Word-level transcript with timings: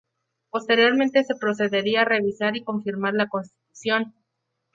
Posteriormente 0.49 1.23
se 1.23 1.35
procedería 1.35 2.01
a 2.01 2.05
revisar 2.05 2.57
y 2.57 2.63
confirmar 2.63 3.13
la 3.13 3.27
Constitución. 3.27 4.15